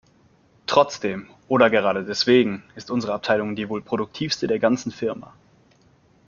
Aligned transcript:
Trotzdem- 0.65 1.29
oder 1.47 1.69
gerade 1.69 2.03
deswegen- 2.03 2.63
ist 2.75 2.89
unsere 2.89 3.13
Abteilung 3.13 3.55
die 3.55 3.69
wohl 3.69 3.83
produktivste 3.83 4.47
der 4.47 4.57
ganzen 4.57 4.91
Firma. 4.91 5.35